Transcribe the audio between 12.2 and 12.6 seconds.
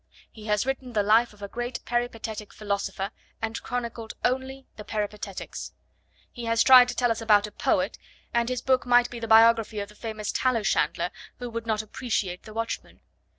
the